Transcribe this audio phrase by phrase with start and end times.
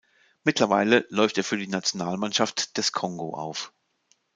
[0.43, 3.71] Mittlerweile läuft er für die Nationalmannschaft des Kongo auf.